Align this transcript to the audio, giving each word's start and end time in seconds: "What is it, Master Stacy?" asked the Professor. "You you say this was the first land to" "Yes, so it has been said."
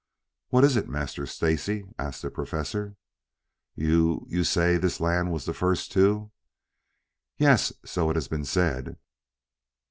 "What 0.49 0.63
is 0.63 0.77
it, 0.77 0.89
Master 0.89 1.27
Stacy?" 1.27 1.85
asked 1.99 2.23
the 2.23 2.31
Professor. 2.31 2.95
"You 3.75 4.25
you 4.27 4.43
say 4.43 4.77
this 4.77 4.99
was 4.99 5.45
the 5.45 5.53
first 5.53 5.95
land 5.95 6.03
to" 6.05 6.31
"Yes, 7.45 7.71
so 7.85 8.09
it 8.09 8.15
has 8.15 8.27
been 8.27 8.45
said." 8.45 8.97